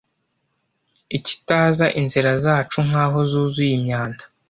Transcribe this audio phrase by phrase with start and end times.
[1.17, 4.23] ikitaza inzira zacu nk’aho zuzuye imyanda.